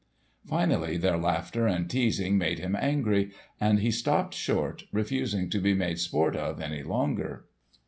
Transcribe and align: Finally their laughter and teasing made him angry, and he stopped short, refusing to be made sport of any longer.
Finally 0.47 0.97
their 0.97 1.15
laughter 1.15 1.67
and 1.67 1.87
teasing 1.87 2.35
made 2.35 2.57
him 2.57 2.75
angry, 2.75 3.29
and 3.59 3.81
he 3.81 3.91
stopped 3.91 4.33
short, 4.33 4.85
refusing 4.91 5.47
to 5.47 5.59
be 5.59 5.75
made 5.75 5.99
sport 5.99 6.35
of 6.35 6.59
any 6.59 6.81
longer. 6.81 7.45